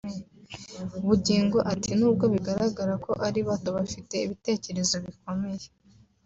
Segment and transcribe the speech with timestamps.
[1.05, 5.65] Bugingo ati “Nubwo bigaragara ko ari bato bafite ibitekerezo bikomeye